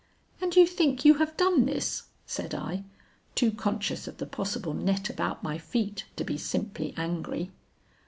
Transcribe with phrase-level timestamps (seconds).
[0.41, 2.85] "'And you think you have done this?' said I,
[3.35, 7.51] too conscious of the possible net about my feet to be simply angry.